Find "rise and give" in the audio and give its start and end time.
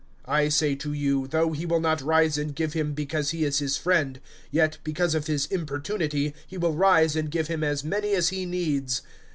2.01-2.73, 6.73-7.45